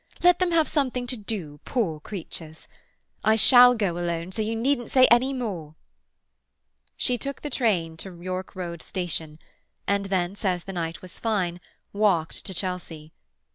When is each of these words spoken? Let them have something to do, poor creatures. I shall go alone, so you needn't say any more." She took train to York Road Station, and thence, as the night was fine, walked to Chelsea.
Let 0.23 0.39
them 0.39 0.49
have 0.49 0.67
something 0.67 1.05
to 1.05 1.15
do, 1.15 1.59
poor 1.63 1.99
creatures. 1.99 2.67
I 3.23 3.35
shall 3.35 3.75
go 3.75 3.99
alone, 3.99 4.31
so 4.31 4.41
you 4.41 4.55
needn't 4.55 4.89
say 4.89 5.07
any 5.11 5.31
more." 5.31 5.75
She 6.97 7.19
took 7.19 7.39
train 7.43 7.97
to 7.97 8.19
York 8.19 8.55
Road 8.55 8.81
Station, 8.81 9.37
and 9.85 10.05
thence, 10.07 10.43
as 10.43 10.63
the 10.63 10.73
night 10.73 11.03
was 11.03 11.19
fine, 11.19 11.61
walked 11.93 12.43
to 12.45 12.53
Chelsea. 12.55 13.13